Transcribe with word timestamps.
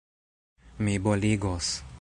Mi 0.79 0.97
boligos! 0.97 1.73